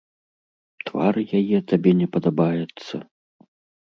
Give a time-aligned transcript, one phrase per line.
[0.89, 2.95] Твар яе табе не падабаецца?